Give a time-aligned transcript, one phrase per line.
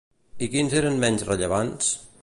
[0.43, 1.85] I quins eren menys rellevants?